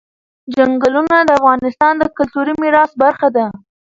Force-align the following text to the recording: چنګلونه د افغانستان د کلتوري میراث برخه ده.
چنګلونه 0.53 1.17
د 1.23 1.29
افغانستان 1.39 1.93
د 1.97 2.03
کلتوري 2.17 2.53
میراث 2.61 2.91
برخه 3.01 3.27
ده. 3.35 3.45